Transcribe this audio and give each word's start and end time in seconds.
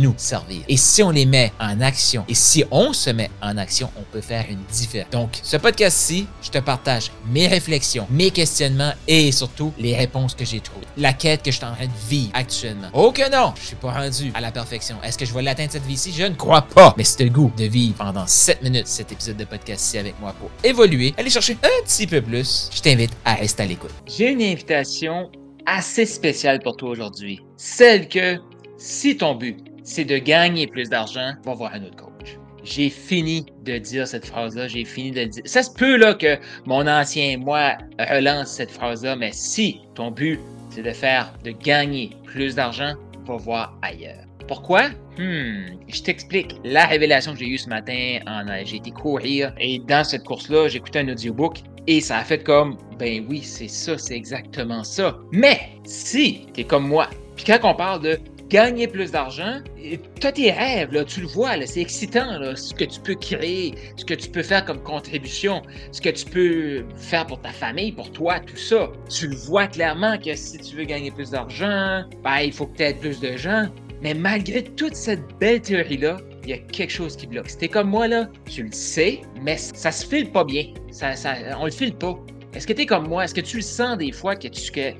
nous 0.00 0.14
servir. 0.16 0.62
Et 0.68 0.76
si 0.76 1.02
on 1.02 1.10
les 1.10 1.26
met 1.26 1.52
en 1.60 1.80
action, 1.80 2.24
et 2.28 2.34
si 2.34 2.64
on 2.70 2.92
se 2.92 3.10
met 3.10 3.30
en 3.42 3.56
action, 3.56 3.90
on 3.96 4.02
peut 4.10 4.20
faire 4.20 4.46
une 4.48 4.62
différence. 4.72 5.10
Donc, 5.10 5.38
ce 5.42 5.56
podcast-ci, 5.56 6.26
je 6.42 6.50
te 6.50 6.58
partage 6.58 7.10
mes 7.30 7.46
réflexions, 7.46 8.06
mes 8.10 8.30
questionnements 8.30 8.92
et 9.06 9.30
surtout 9.32 9.72
les 9.78 9.96
réponses 9.96 10.34
que 10.34 10.44
j'ai 10.44 10.60
trouvées. 10.60 10.86
La 10.96 11.12
quête 11.12 11.42
que 11.42 11.50
je 11.50 11.56
suis 11.56 11.64
en 11.64 11.74
train 11.74 11.86
de 11.86 12.08
vivre 12.08 12.30
actuellement. 12.34 12.88
Oh 12.92 13.12
que 13.12 13.30
non, 13.30 13.52
je 13.60 13.66
suis 13.66 13.76
pas 13.76 13.92
rendu 13.92 14.32
à 14.34 14.40
la 14.40 14.50
perfection. 14.50 14.96
Est-ce 15.02 15.18
que 15.18 15.24
je 15.24 15.34
vais 15.34 15.42
l'atteindre 15.42 15.72
cette 15.72 15.86
vie-ci? 15.86 16.12
Je 16.12 16.24
ne 16.24 16.34
crois 16.34 16.62
pas. 16.62 16.94
Mais 16.96 17.04
c'est 17.04 17.24
le 17.24 17.30
goût 17.30 17.52
de 17.56 17.64
vivre 17.64 17.96
pendant 17.96 18.26
7 18.26 18.62
minutes 18.62 18.86
cet 18.86 19.12
épisode 19.12 19.36
de 19.36 19.44
podcast-ci 19.44 19.98
avec 19.98 20.18
moi 20.20 20.34
pour 20.38 20.50
évoluer, 20.64 21.14
aller 21.18 21.30
chercher 21.30 21.56
un 21.62 21.84
petit 21.84 22.06
peu 22.06 22.20
plus. 22.20 22.70
Je 22.74 22.80
t'invite 22.80 23.12
à 23.24 23.34
rester 23.34 23.62
à 23.62 23.66
l'écoute. 23.66 23.90
J'ai 24.06 24.30
une 24.30 24.42
invitation 24.42 25.30
assez 25.66 26.06
spéciale 26.06 26.60
pour 26.60 26.76
toi 26.76 26.90
aujourd'hui. 26.90 27.40
Celle 27.56 28.08
que, 28.08 28.38
si 28.78 29.16
ton 29.16 29.34
but 29.34 29.58
c'est 29.82 30.04
de 30.04 30.18
gagner 30.18 30.66
plus 30.66 30.88
d'argent, 30.88 31.32
va 31.44 31.54
voir 31.54 31.74
un 31.74 31.84
autre 31.84 31.96
coach. 31.96 32.38
J'ai 32.62 32.90
fini 32.90 33.46
de 33.64 33.78
dire 33.78 34.06
cette 34.06 34.26
phrase-là, 34.26 34.68
j'ai 34.68 34.84
fini 34.84 35.12
de 35.12 35.24
dire. 35.24 35.42
Ça 35.46 35.62
se 35.62 35.70
peut 35.70 35.96
là 35.96 36.14
que 36.14 36.36
mon 36.66 36.86
ancien 36.86 37.38
moi 37.38 37.78
relance 37.98 38.48
cette 38.52 38.70
phrase-là, 38.70 39.16
mais 39.16 39.30
si 39.32 39.80
ton 39.94 40.10
but 40.10 40.38
c'est 40.70 40.82
de 40.82 40.92
faire, 40.92 41.32
de 41.42 41.50
gagner 41.50 42.10
plus 42.24 42.54
d'argent, 42.54 42.94
va 43.26 43.36
voir 43.36 43.78
ailleurs. 43.82 44.24
Pourquoi? 44.46 44.88
Hmm, 45.18 45.76
je 45.88 46.02
t'explique. 46.02 46.56
La 46.64 46.86
révélation 46.86 47.32
que 47.32 47.38
j'ai 47.38 47.48
eue 47.48 47.58
ce 47.58 47.68
matin, 47.68 48.18
en, 48.26 48.44
j'ai 48.64 48.76
été 48.76 48.90
courir 48.90 49.54
et 49.58 49.78
dans 49.78 50.04
cette 50.04 50.24
course-là, 50.24 50.68
écouté 50.68 51.00
un 51.00 51.08
audiobook 51.08 51.58
et 51.86 52.00
ça 52.00 52.18
a 52.18 52.24
fait 52.24 52.42
comme, 52.42 52.76
ben 52.98 53.24
oui, 53.28 53.42
c'est 53.42 53.68
ça, 53.68 53.96
c'est 53.96 54.16
exactement 54.16 54.84
ça. 54.84 55.18
Mais 55.32 55.60
si 55.84 56.46
tu 56.54 56.60
es 56.60 56.64
comme 56.64 56.86
moi, 56.86 57.08
puis 57.36 57.44
quand 57.44 57.58
on 57.62 57.74
parle 57.74 58.02
de 58.02 58.18
gagner 58.50 58.88
plus 58.88 59.12
d'argent, 59.12 59.60
tu 59.78 60.26
as 60.26 60.32
tes 60.32 60.50
rêves, 60.50 61.04
tu 61.06 61.20
le 61.20 61.28
vois, 61.28 61.54
c'est 61.64 61.80
excitant 61.80 62.54
ce 62.54 62.74
que 62.74 62.84
tu 62.84 63.00
peux 63.00 63.14
créer, 63.14 63.74
ce 63.96 64.04
que 64.04 64.14
tu 64.14 64.28
peux 64.28 64.42
faire 64.42 64.64
comme 64.64 64.82
contribution, 64.82 65.62
ce 65.92 66.00
que 66.00 66.10
tu 66.10 66.24
peux 66.26 66.84
faire 66.96 67.26
pour 67.26 67.40
ta 67.40 67.50
famille, 67.50 67.92
pour 67.92 68.10
toi, 68.10 68.40
tout 68.40 68.56
ça. 68.56 68.90
Tu 69.08 69.28
le 69.28 69.36
vois 69.36 69.68
clairement 69.68 70.18
que 70.18 70.34
si 70.34 70.58
tu 70.58 70.76
veux 70.76 70.84
gagner 70.84 71.10
plus 71.12 71.30
d'argent, 71.30 72.02
ben, 72.24 72.40
il 72.40 72.52
faut 72.52 72.70
aides 72.78 72.98
plus 72.98 73.20
de 73.20 73.36
gens. 73.36 73.68
Mais 74.02 74.14
malgré 74.14 74.64
toute 74.64 74.96
cette 74.96 75.22
belle 75.38 75.60
théorie-là, 75.60 76.18
il 76.42 76.50
y 76.50 76.52
a 76.54 76.58
quelque 76.58 76.90
chose 76.92 77.16
qui 77.16 77.26
bloque. 77.26 77.50
Si 77.50 77.68
comme 77.68 77.90
moi, 77.90 78.08
là, 78.08 78.28
tu 78.46 78.64
le 78.64 78.72
sais, 78.72 79.20
mais 79.42 79.56
ça 79.58 79.92
se 79.92 80.04
file 80.06 80.30
pas 80.30 80.42
bien. 80.42 80.64
Ça, 80.90 81.14
ça, 81.14 81.34
on 81.58 81.66
le 81.66 81.70
file 81.70 81.94
pas. 81.94 82.18
Est-ce 82.54 82.66
que 82.66 82.72
tu 82.72 82.82
es 82.82 82.86
comme 82.86 83.06
moi? 83.06 83.24
Est-ce 83.24 83.34
que 83.34 83.42
tu 83.42 83.56
le 83.56 83.62
sens 83.62 83.96
des 83.98 84.10
fois 84.10 84.34
que 84.34 84.48
tu... 84.48 84.72
Que, 84.72 84.90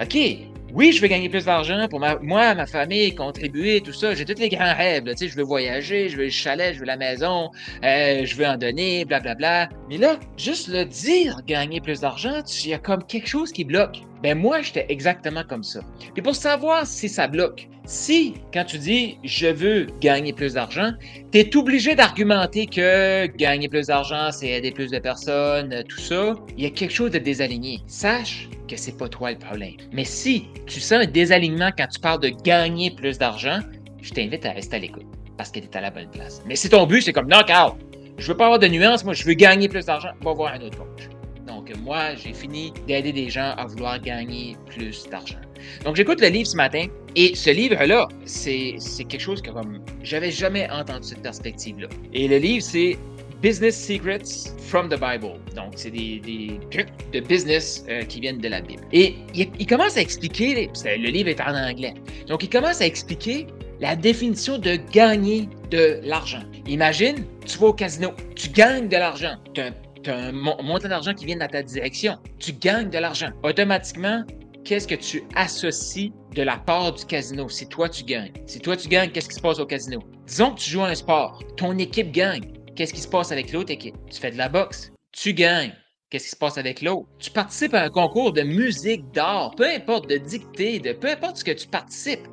OK, 0.00 0.55
oui, 0.76 0.92
je 0.92 1.00
veux 1.00 1.08
gagner 1.08 1.30
plus 1.30 1.46
d'argent 1.46 1.88
pour 1.88 2.00
ma, 2.00 2.16
moi, 2.16 2.54
ma 2.54 2.66
famille, 2.66 3.14
contribuer, 3.14 3.80
tout 3.80 3.94
ça. 3.94 4.14
J'ai 4.14 4.26
tous 4.26 4.38
les 4.38 4.50
grands 4.50 4.74
rêves. 4.74 5.06
Là, 5.06 5.14
je 5.18 5.34
veux 5.34 5.42
voyager, 5.42 6.10
je 6.10 6.18
veux 6.18 6.24
le 6.24 6.30
chalet, 6.30 6.74
je 6.74 6.80
veux 6.80 6.84
la 6.84 6.98
maison, 6.98 7.50
euh, 7.82 8.26
je 8.26 8.36
veux 8.36 8.44
en 8.44 8.58
donner, 8.58 9.06
blablabla. 9.06 9.68
Bla, 9.68 9.68
bla. 9.68 9.78
Mais 9.88 9.96
là, 9.96 10.18
juste 10.36 10.68
le 10.68 10.84
dire, 10.84 11.40
gagner 11.46 11.80
plus 11.80 12.00
d'argent, 12.00 12.42
il 12.62 12.68
y 12.68 12.74
a 12.74 12.78
comme 12.78 13.02
quelque 13.04 13.26
chose 13.26 13.52
qui 13.52 13.64
bloque. 13.64 14.02
Ben 14.22 14.38
moi, 14.38 14.62
j'étais 14.62 14.86
exactement 14.88 15.42
comme 15.48 15.62
ça. 15.62 15.80
Et 16.16 16.22
pour 16.22 16.34
savoir 16.34 16.86
si 16.86 17.08
ça 17.08 17.28
bloque, 17.28 17.68
si 17.84 18.34
quand 18.52 18.64
tu 18.64 18.78
dis 18.78 19.18
je 19.24 19.46
veux 19.46 19.86
gagner 20.00 20.32
plus 20.32 20.54
d'argent, 20.54 20.92
tu 21.32 21.38
es 21.38 21.56
obligé 21.56 21.94
d'argumenter 21.94 22.66
que 22.66 23.26
gagner 23.26 23.68
plus 23.68 23.86
d'argent, 23.86 24.30
c'est 24.32 24.48
aider 24.48 24.72
plus 24.72 24.90
de 24.90 24.98
personnes, 24.98 25.84
tout 25.88 26.00
ça, 26.00 26.34
il 26.56 26.64
y 26.64 26.66
a 26.66 26.70
quelque 26.70 26.92
chose 26.92 27.10
de 27.10 27.18
désaligné. 27.18 27.80
Sache 27.86 28.48
que 28.68 28.76
c'est 28.76 28.96
pas 28.96 29.08
toi 29.08 29.30
le 29.30 29.38
problème. 29.38 29.76
Mais 29.92 30.04
si 30.04 30.48
tu 30.66 30.80
sens 30.80 31.04
un 31.04 31.06
désalignement 31.06 31.70
quand 31.76 31.86
tu 31.86 32.00
parles 32.00 32.20
de 32.20 32.28
gagner 32.28 32.90
plus 32.90 33.18
d'argent, 33.18 33.60
je 34.02 34.12
t'invite 34.12 34.44
à 34.44 34.52
rester 34.52 34.76
à 34.76 34.78
l'écoute 34.80 35.06
parce 35.36 35.50
que 35.50 35.60
tu 35.60 35.66
es 35.66 35.76
à 35.76 35.80
la 35.80 35.90
bonne 35.90 36.10
place. 36.10 36.42
Mais 36.46 36.56
si 36.56 36.68
ton 36.68 36.86
but, 36.86 37.02
c'est 37.02 37.12
comme 37.12 37.28
non, 37.28 37.42
Carl, 37.46 37.74
je 38.18 38.26
veux 38.28 38.36
pas 38.36 38.46
avoir 38.46 38.58
de 38.58 38.66
nuances, 38.66 39.04
moi, 39.04 39.14
je 39.14 39.24
veux 39.24 39.34
gagner 39.34 39.68
plus 39.68 39.84
d'argent, 39.84 40.10
va 40.22 40.32
voir 40.32 40.54
un 40.54 40.60
autre 40.62 40.78
coach. 40.78 41.08
Donc, 41.46 41.72
moi, 41.82 42.14
j'ai 42.16 42.32
fini 42.32 42.72
d'aider 42.86 43.12
des 43.12 43.30
gens 43.30 43.54
à 43.56 43.66
vouloir 43.66 44.00
gagner 44.00 44.56
plus 44.66 45.08
d'argent. 45.08 45.38
Donc, 45.84 45.96
j'écoute 45.96 46.20
le 46.20 46.28
livre 46.28 46.48
ce 46.48 46.56
matin 46.56 46.86
et 47.14 47.34
ce 47.34 47.50
livre-là, 47.50 48.08
c'est 48.24 48.78
quelque 49.08 49.20
chose 49.20 49.40
que 49.40 49.50
comme 49.50 49.80
j'avais 50.02 50.30
jamais 50.30 50.68
entendu 50.70 51.08
cette 51.08 51.22
perspective-là. 51.22 51.88
Et 52.12 52.28
le 52.28 52.38
livre, 52.38 52.62
c'est 52.62 52.98
Business 53.42 53.76
Secrets 53.76 54.52
from 54.58 54.88
the 54.88 54.98
Bible. 54.98 55.38
Donc, 55.54 55.74
c'est 55.76 55.90
des, 55.90 56.58
trucs 56.70 56.88
de 57.12 57.20
business 57.20 57.84
euh, 57.88 58.02
qui 58.02 58.20
viennent 58.20 58.38
de 58.38 58.48
la 58.48 58.60
Bible. 58.60 58.82
Et 58.92 59.14
il, 59.34 59.66
commence 59.66 59.96
à 59.96 60.00
expliquer, 60.00 60.70
le 60.84 61.10
livre 61.10 61.28
est 61.28 61.40
en 61.40 61.54
anglais, 61.54 61.94
donc 62.26 62.42
il 62.42 62.50
commence 62.50 62.80
à 62.80 62.86
expliquer 62.86 63.46
la 63.80 63.94
définition 63.94 64.58
de 64.58 64.78
gagner 64.90 65.48
de 65.70 66.00
l'argent. 66.02 66.42
Imagine, 66.66 67.24
tu 67.46 67.58
vas 67.58 67.66
au 67.68 67.72
casino, 67.72 68.12
tu 68.34 68.48
gagnes 68.48 68.88
de 68.88 68.96
l'argent, 68.96 69.36
tu 69.52 69.60
as, 69.60 69.66
un 69.66 69.72
montant 70.10 70.88
d'argent 70.88 71.14
qui 71.14 71.26
vient 71.26 71.36
dans 71.36 71.48
ta 71.48 71.62
direction, 71.62 72.18
tu 72.38 72.52
gagnes 72.52 72.90
de 72.90 72.98
l'argent. 72.98 73.30
Automatiquement, 73.42 74.24
qu'est-ce 74.64 74.88
que 74.88 74.94
tu 74.94 75.22
associes 75.34 76.12
de 76.34 76.42
la 76.42 76.56
part 76.56 76.92
du 76.92 77.04
casino? 77.04 77.48
Si 77.48 77.68
toi 77.68 77.88
tu 77.88 78.04
gagnes? 78.04 78.32
Si 78.46 78.58
toi 78.58 78.76
tu 78.76 78.88
gagnes, 78.88 79.10
qu'est-ce 79.10 79.28
qui 79.28 79.36
se 79.36 79.40
passe 79.40 79.58
au 79.58 79.66
casino? 79.66 80.00
Disons 80.26 80.52
que 80.52 80.60
tu 80.60 80.70
joues 80.70 80.82
à 80.82 80.88
un 80.88 80.94
sport, 80.94 81.42
ton 81.56 81.76
équipe 81.78 82.10
gagne. 82.12 82.52
Qu'est-ce 82.74 82.92
qui 82.92 83.00
se 83.00 83.08
passe 83.08 83.32
avec 83.32 83.52
l'autre 83.52 83.72
équipe? 83.72 83.94
Tu 84.10 84.20
fais 84.20 84.30
de 84.30 84.36
la 84.36 84.48
boxe, 84.48 84.92
tu 85.12 85.32
gagnes. 85.32 85.72
Qu'est-ce 86.10 86.24
qui 86.24 86.30
se 86.30 86.36
passe 86.36 86.56
avec 86.56 86.82
l'autre? 86.82 87.08
Tu 87.18 87.30
participes 87.30 87.74
à 87.74 87.82
un 87.82 87.90
concours 87.90 88.32
de 88.32 88.42
musique, 88.42 89.10
d'art, 89.12 89.54
peu 89.56 89.68
importe, 89.68 90.08
de 90.08 90.18
dictée, 90.18 90.78
de 90.78 90.92
peu 90.92 91.08
importe 91.08 91.38
ce 91.38 91.44
que 91.44 91.50
tu 91.50 91.66
participes. 91.66 92.28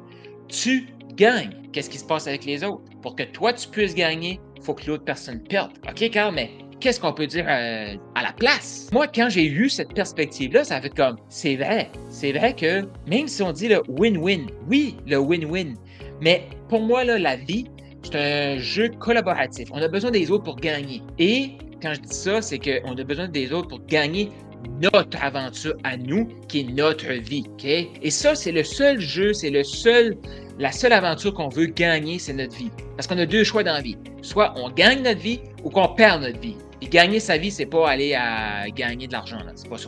Tu 0.47 0.87
gagnes. 1.15 1.55
Qu'est-ce 1.71 1.89
qui 1.89 1.97
se 1.97 2.05
passe 2.05 2.27
avec 2.27 2.45
les 2.45 2.63
autres? 2.63 2.83
Pour 3.01 3.15
que 3.15 3.23
toi, 3.23 3.51
tu 3.51 3.67
puisses 3.69 3.95
gagner, 3.95 4.39
il 4.57 4.63
faut 4.63 4.75
que 4.75 4.85
l'autre 4.85 5.05
personne 5.05 5.41
perde. 5.41 5.71
OK, 5.89 6.07
Carl, 6.11 6.35
mais 6.35 6.51
qu'est-ce 6.83 6.99
qu'on 6.99 7.13
peut 7.13 7.27
dire 7.27 7.45
euh, 7.47 7.95
à, 8.13 8.23
la 8.23 8.33
place? 8.33 8.89
Moi, 8.91 9.07
quand 9.07 9.29
j'ai 9.29 9.45
eu 9.45 9.69
cette 9.69 9.93
perspective-là, 9.93 10.65
ça 10.65 10.75
a 10.75 10.81
fait 10.81 10.93
comme, 10.93 11.15
c'est 11.29 11.55
vrai. 11.55 11.89
C'est 12.09 12.33
vrai 12.33 12.53
que 12.53 12.85
même 13.07 13.29
si 13.29 13.41
on 13.41 13.53
dit 13.53 13.69
le 13.69 13.81
win-win, 13.87 14.47
oui, 14.69 14.97
le 15.07 15.15
win-win, 15.15 15.75
mais 16.19 16.45
pour 16.67 16.81
moi, 16.81 17.05
là, 17.05 17.17
la 17.17 17.37
vie, 17.37 17.67
c'est 18.03 18.15
un 18.15 18.57
jeu 18.57 18.89
collaboratif. 18.99 19.69
On 19.71 19.81
a 19.81 19.87
besoin 19.87 20.11
des 20.11 20.29
autres 20.29 20.43
pour 20.43 20.57
gagner. 20.57 21.01
Et 21.19 21.51
quand 21.81 21.93
je 21.93 22.01
dis 22.01 22.13
ça, 22.13 22.41
c'est 22.41 22.59
qu'on 22.59 22.97
a 22.97 23.03
besoin 23.05 23.29
des 23.29 23.53
autres 23.53 23.69
pour 23.69 23.85
gagner 23.85 24.29
notre 24.81 25.23
aventure 25.23 25.75
à 25.85 25.95
nous, 25.95 26.27
qui 26.49 26.61
est 26.61 26.63
notre 26.63 27.13
vie. 27.13 27.45
Et 27.63 28.11
ça, 28.11 28.35
c'est 28.35 28.51
le 28.51 28.63
seul 28.63 28.99
jeu, 28.99 29.31
c'est 29.31 29.49
le 29.49 29.63
seul, 29.63 30.17
la 30.59 30.71
seule 30.73 30.91
aventure 30.91 31.33
qu'on 31.33 31.49
veut 31.49 31.67
gagner, 31.67 32.19
c'est 32.19 32.33
notre 32.33 32.57
vie. 32.57 32.71
Parce 32.97 33.07
qu'on 33.07 33.17
a 33.17 33.25
deux 33.25 33.45
choix 33.45 33.63
dans 33.63 33.73
la 33.73 33.81
vie. 33.81 33.97
Soit 34.21 34.53
on 34.57 34.69
gagne 34.69 35.01
notre 35.01 35.21
vie 35.21 35.39
ou 35.63 35.69
qu'on 35.69 35.87
perd 35.87 36.21
notre 36.23 36.39
vie. 36.39 36.57
Et 36.83 36.87
gagner 36.87 37.21
sa 37.21 37.37
vie, 37.37 37.49
c'est 37.49 37.65
pas 37.65 37.89
aller 37.89 38.13
à 38.13 38.69
gagner 38.69 39.07
de 39.07 39.13
l'argent. 39.13 39.37
C'est 39.55 39.69
pas 39.69 39.77
ça. 39.77 39.87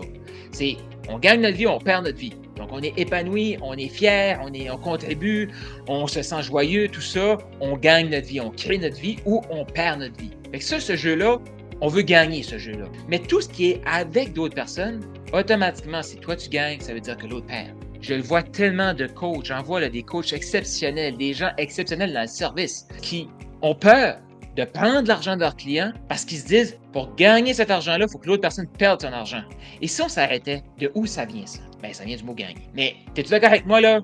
C'est 0.52 0.78
on 1.10 1.20
gagne 1.20 1.42
notre 1.42 1.58
vie, 1.58 1.68
on 1.68 1.78
perd 1.78 2.06
notre 2.06 2.18
vie. 2.18 2.34
Donc, 2.56 2.70
on 2.72 2.82
est 2.82 2.98
épanoui, 2.98 3.58
on 3.62 3.74
est 3.74 3.90
fier, 3.90 4.42
on, 4.42 4.78
contribue, 4.78 5.50
on 5.90 6.08
se 6.08 6.22
sent 6.22 6.42
joyeux, 6.44 6.88
tout 6.88 7.02
ça. 7.02 7.38
On 7.60 7.76
gagne 7.76 8.10
notre 8.10 8.28
vie, 8.28 8.40
on 8.40 8.50
crée 8.50 8.78
notre 8.78 8.98
vie 8.98 9.18
ou 9.26 9.42
on 9.50 9.66
perd 9.66 10.00
notre 10.00 10.18
vie. 10.18 10.32
Fait 10.54 10.60
que 10.60 10.64
ça, 10.64 10.80
ce 10.80 10.96
jeu-là, 10.96 11.40
on 11.82 11.90
veut 11.90 12.02
gagner 12.02 12.44
ce 12.44 12.58
jeu-là. 12.58 12.86
Mais 13.10 13.20
tout 13.20 13.42
ce 13.42 13.50
qui 13.50 13.72
est 13.72 13.82
avec 13.86 14.32
d'autres 14.32 14.56
personnes, 14.56 15.02
automatiquement, 15.34 16.02
si 16.02 16.16
toi 16.16 16.38
tu 16.38 16.48
gagnes, 16.48 16.80
ça 16.80 16.94
veut 16.94 17.02
dire 17.02 17.18
que 17.18 17.28
l'autre 17.28 17.48
perd. 17.48 17.76
Je 18.00 18.14
le 18.14 18.22
vois 18.22 18.42
tellement 18.42 18.94
de 18.94 19.08
coachs, 19.08 19.48
j'en 19.48 19.62
vois 19.64 19.86
des 19.90 20.04
coachs 20.04 20.32
exceptionnels, 20.32 21.18
des 21.18 21.34
gens 21.34 21.52
exceptionnels 21.58 22.14
dans 22.14 22.22
le 22.22 22.28
service 22.28 22.88
qui 23.02 23.28
ont 23.62 23.76
peur 23.76 24.18
de 24.56 24.64
prendre 24.64 25.08
l'argent 25.08 25.36
de 25.36 25.42
leurs 25.42 25.56
clients 25.56 25.92
parce 26.08 26.26
qu'ils 26.26 26.40
se 26.40 26.46
disent, 26.46 26.78
pour 26.94 27.14
gagner 27.16 27.54
cet 27.54 27.72
argent-là, 27.72 28.06
il 28.08 28.12
faut 28.12 28.18
que 28.18 28.28
l'autre 28.28 28.42
personne 28.42 28.68
perde 28.68 29.02
son 29.02 29.12
argent. 29.12 29.44
Et 29.82 29.88
si 29.88 30.02
on 30.02 30.10
s'arrêtait, 30.10 30.64
de 30.80 30.92
où 30.96 31.06
ça 31.06 31.26
vient 31.26 31.46
ça? 31.46 31.60
Ben, 31.82 31.94
ça 31.94 32.06
vient 32.06 32.16
du 32.16 32.24
mot 32.24 32.34
gagner. 32.34 32.68
Mais, 32.74 32.96
t'es-tu 33.14 33.32
d'accord 33.32 33.50
avec 33.50 33.66
moi, 33.66 33.82
là? 33.82 34.02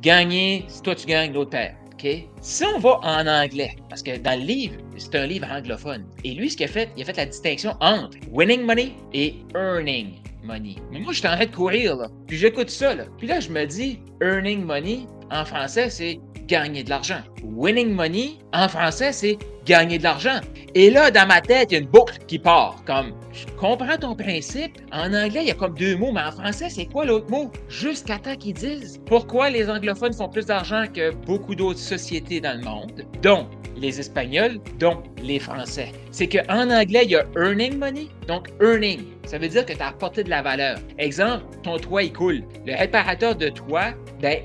Gagner, 0.00 0.64
si 0.68 0.82
toi 0.82 0.94
tu 0.94 1.06
gagnes, 1.06 1.32
l'autre 1.32 1.50
perd. 1.50 1.74
OK? 1.94 2.06
Si 2.42 2.64
on 2.64 2.78
va 2.78 3.00
en 3.02 3.26
anglais, 3.26 3.76
parce 3.88 4.02
que 4.02 4.18
dans 4.18 4.38
le 4.38 4.44
livre, 4.44 4.76
c'est 4.98 5.14
un 5.14 5.26
livre 5.26 5.46
anglophone. 5.50 6.04
Et 6.22 6.32
lui, 6.32 6.50
ce 6.50 6.56
qu'il 6.56 6.66
a 6.66 6.68
fait, 6.68 6.90
il 6.96 7.02
a 7.02 7.06
fait 7.06 7.16
la 7.16 7.26
distinction 7.26 7.74
entre 7.80 8.18
winning 8.30 8.62
money 8.62 8.92
et 9.14 9.36
earning 9.54 10.16
money. 10.42 10.76
Mais 10.92 11.00
moi, 11.00 11.12
je 11.12 11.20
suis 11.20 11.28
en 11.28 11.36
train 11.36 11.46
de 11.46 11.54
courir, 11.54 11.96
là. 11.96 12.08
Puis 12.26 12.36
j'écoute 12.36 12.68
ça, 12.68 12.94
là. 12.94 13.04
Puis 13.16 13.26
là, 13.26 13.40
je 13.40 13.48
me 13.48 13.64
dis, 13.64 14.00
earning 14.20 14.62
money, 14.64 15.06
en 15.30 15.44
français, 15.44 15.88
c'est 15.88 16.20
gagner 16.46 16.84
de 16.84 16.90
l'argent. 16.90 17.20
Winning 17.42 17.90
money, 17.94 18.32
en 18.52 18.68
français, 18.68 19.12
c'est 19.12 19.38
gagner 19.64 19.98
de 19.98 20.04
l'argent. 20.04 20.40
Et 20.74 20.90
là, 20.90 21.10
dans 21.10 21.26
ma 21.26 21.40
tête, 21.40 21.70
il 21.70 21.74
y 21.74 21.76
a 21.76 21.80
une 21.80 21.88
boucle 21.88 22.18
qui 22.26 22.38
part. 22.38 22.82
Comme, 22.84 23.12
je 23.32 23.46
comprends 23.56 23.96
ton 23.96 24.16
principe. 24.16 24.72
En 24.92 25.14
anglais, 25.14 25.42
il 25.42 25.48
y 25.48 25.50
a 25.50 25.54
comme 25.54 25.74
deux 25.74 25.96
mots, 25.96 26.12
mais 26.12 26.22
en 26.22 26.32
français, 26.32 26.68
c'est 26.68 26.86
quoi 26.86 27.04
l'autre 27.04 27.30
mot? 27.30 27.50
Jusqu'à 27.68 28.18
temps 28.18 28.36
qu'ils 28.36 28.54
disent 28.54 29.00
pourquoi 29.06 29.50
les 29.50 29.70
anglophones 29.70 30.12
font 30.12 30.28
plus 30.28 30.46
d'argent 30.46 30.84
que 30.92 31.12
beaucoup 31.26 31.54
d'autres 31.54 31.78
sociétés 31.78 32.40
dans 32.40 32.58
le 32.58 32.64
monde, 32.64 33.04
dont 33.22 33.46
les 33.76 34.00
Espagnols, 34.00 34.60
dont 34.78 35.02
les 35.22 35.38
Français. 35.38 35.92
C'est 36.10 36.28
qu'en 36.28 36.70
anglais, 36.70 37.02
il 37.04 37.10
y 37.10 37.16
a 37.16 37.24
earning 37.36 37.78
money. 37.78 38.08
Donc, 38.28 38.48
earning, 38.60 39.00
ça 39.24 39.38
veut 39.38 39.48
dire 39.48 39.66
que 39.66 39.72
tu 39.72 39.80
as 39.80 39.88
apporté 39.88 40.24
de 40.24 40.30
la 40.30 40.42
valeur. 40.42 40.78
Exemple, 40.98 41.44
ton 41.62 41.78
toit, 41.78 42.02
il 42.02 42.12
coule. 42.12 42.42
Le 42.66 42.76
réparateur 42.76 43.34
de 43.34 43.48
toit, 43.48 43.92
ben, 44.20 44.38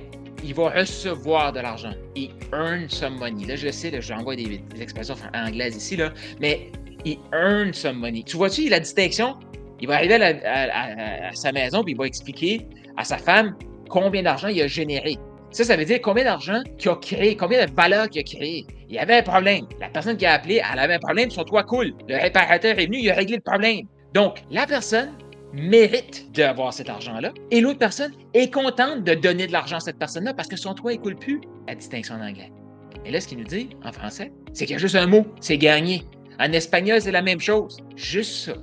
il 0.44 0.54
va 0.54 0.70
recevoir 0.70 1.52
de 1.54 1.60
l'argent. 1.60 1.94
Il 2.16 2.32
earn 2.54 2.90
some 2.90 3.18
money. 3.18 3.46
Là, 3.46 3.56
je 3.56 3.70
sais, 3.70 3.92
j'envoie 4.02 4.36
des, 4.36 4.60
des, 4.60 4.82
expressions 4.82 5.16
anglaises 5.34 5.76
ici, 5.76 5.98
là, 5.98 6.12
mais 6.40 6.72
il 7.06 7.18
earn 7.34 7.74
some 7.74 7.98
money. 7.98 8.24
Tu 8.24 8.38
vois-tu 8.38 8.70
la 8.70 8.80
distinction? 8.80 9.36
Il 9.82 9.88
va 9.88 9.96
arriver 9.96 10.16
à, 10.16 11.34
sa 11.34 11.52
maison 11.52 11.84
puis 11.84 11.94
il 11.94 11.98
va 11.98 12.06
expliquer 12.06 12.68
à 12.98 13.04
sa 13.04 13.18
femme 13.18 13.56
combien 13.90 14.24
d'argent 14.24 14.50
il 14.50 14.62
a 14.62 14.68
généré. 14.68 15.18
Ça, 15.52 15.64
ça 15.64 15.78
veut 15.78 15.86
dire 15.86 16.00
combien 16.02 16.26
d'argent 16.26 16.62
qu'il 16.78 16.92
a 16.92 16.96
créé, 16.96 17.36
combien 17.36 17.66
de 17.66 17.72
valeur 17.72 18.10
qu'il 18.10 18.22
a 18.22 18.24
créé. 18.24 18.66
Il 18.88 18.96
y 18.96 19.00
avait 19.00 19.18
un 19.18 19.24
problème. 19.24 19.66
La 19.80 19.90
personne 19.90 20.18
qui 20.18 20.26
a 20.26 20.34
appelé, 20.34 20.62
elle 20.72 20.80
avait 20.80 20.96
un 20.96 21.00
problème, 21.00 21.32
son 21.32 21.44
toit 21.44 21.64
coule. 21.64 21.94
Le 22.08 22.18
réparateur 22.18 22.78
est 22.78 22.86
venu, 22.86 23.00
il 23.00 23.10
a 23.10 23.16
réglé 23.16 23.38
le 23.38 23.42
problème. 23.42 23.88
Donc, 24.14 24.44
la 24.52 24.68
personne 24.68 25.12
mérite 25.54 26.32
d'avoir 26.34 26.74
cet 26.74 26.90
argent-là 26.90 27.34
et 27.52 27.62
l'autre 27.62 27.80
personne 27.80 28.12
est 28.34 28.54
contente 28.54 29.04
de 29.04 29.14
donner 29.14 29.48
de 29.48 29.52
l'argent 29.52 29.78
à 29.78 29.80
cette 29.80 29.98
personne-là 29.98 30.34
parce 30.34 30.48
que 30.48 30.58
son 30.58 30.74
toit 30.74 30.94
ne 30.94 30.98
coule 30.98 31.16
plus, 31.16 31.42
à 31.68 31.76
distinction 31.76 32.16
en 32.16 32.22
anglais. 32.22 32.52
Et 33.06 33.12
là, 33.12 33.22
ce 33.22 33.28
qu'il 33.28 33.38
nous 33.38 33.46
dit 33.46 33.70
en 33.84 33.92
français, 33.92 34.32
c'est 34.54 34.66
qu'il 34.66 34.74
y 34.74 34.76
a 34.76 34.80
juste 34.80 34.96
un 34.96 35.08
mot, 35.08 35.26
c'est 35.40 35.58
gagner. 35.58 36.04
En 36.40 36.52
espagnol, 36.52 37.02
c'est 37.02 37.12
la 37.12 37.22
même 37.22 37.40
chose. 37.40 37.78
Juste 37.96 38.46
ça. 38.46 38.54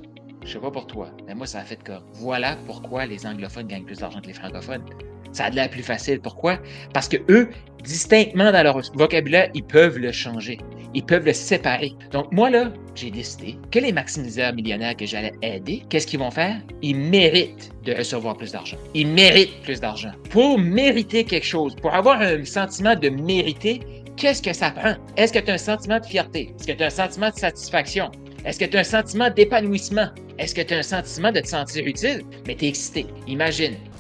Je 0.45 0.53
sais 0.53 0.59
pas 0.59 0.71
pour 0.71 0.87
toi, 0.87 1.11
mais 1.27 1.35
moi, 1.35 1.47
ça 1.47 1.59
a 1.59 1.65
fait 1.65 1.83
comme. 1.83 2.05
Voilà 2.15 2.57
pourquoi 2.67 3.07
les 3.07 3.27
anglophones 3.27 3.67
gagnent 3.67 3.85
plus 3.85 3.99
d'argent 3.99 4.21
que 4.21 4.29
les 4.29 4.33
francophones. 4.33 4.85
Ça 5.33 5.47
a 5.47 5.51
de 5.51 5.57
l'air 5.57 5.69
plus 5.69 5.83
facile. 5.83 6.21
Pourquoi? 6.21 6.59
Parce 6.95 7.09
que 7.09 7.17
eux, 7.29 7.51
distinctement 7.83 8.53
dans 8.53 8.63
leur 8.63 8.81
vocabulaire, 8.95 9.51
ils 9.55 9.65
peuvent 9.65 9.99
le 9.99 10.13
changer. 10.13 10.59
Ils 10.97 11.05
peuvent 11.05 11.27
le 11.27 11.35
séparer. 11.35 11.93
Donc, 12.11 12.33
moi, 12.33 12.49
là, 12.49 12.73
j'ai 12.95 13.11
décidé 13.11 13.59
que 13.71 13.79
les 13.79 13.93
maximiseurs 13.93 14.55
millionnaires 14.55 14.97
que 14.97 15.05
j'allais 15.05 15.35
aider, 15.43 15.83
qu'est-ce 15.91 16.07
qu'ils 16.07 16.21
vont 16.21 16.31
faire? 16.31 16.57
Ils 16.81 16.97
méritent 16.97 17.71
de 17.85 17.93
recevoir 17.93 18.35
plus 18.35 18.53
d'argent. 18.53 18.79
Ils 18.95 19.07
méritent 19.07 19.61
plus 19.61 19.79
d'argent. 19.79 20.13
Pour 20.31 20.59
mériter 20.59 21.25
quelque 21.25 21.45
chose, 21.45 21.77
pour 21.77 21.95
avoir 21.95 22.23
un 22.23 22.43
sentiment 22.47 22.95
de 22.95 23.11
mériter, 23.11 23.81
qu'est-ce 24.17 24.41
que 24.41 24.55
ça 24.55 24.71
prend? 24.71 24.95
Est-ce 25.19 25.35
que 25.35 25.39
tu 25.39 25.51
as 25.51 25.55
un 25.55 25.59
sentiment 25.59 26.01
de 26.01 26.07
fierté? 26.07 26.55
Est-ce 26.59 26.67
que 26.67 26.73
tu 26.73 26.83
as 26.83 26.87
un 26.87 26.91
sentiment 26.91 27.29
de 27.29 27.37
satisfaction? 27.37 28.11
Est-ce 28.47 28.59
que 28.59 28.65
tu 28.65 28.79
as 28.79 28.81
un 28.81 28.85
sentiment 28.85 29.29
d'épanouissement? 29.29 30.09
Est-ce 30.39 30.55
que 30.55 30.63
tu 30.63 30.73
as 30.73 30.79
un 30.79 30.83
sentiment 30.83 31.31
de 31.31 31.41
te 31.41 31.49
sentir 31.49 31.85
utile? 31.87 32.23
Mais 32.47 32.55
tu 32.55 32.65
es 32.65 32.69
excité. 32.69 33.05
Imagine. 33.27 33.75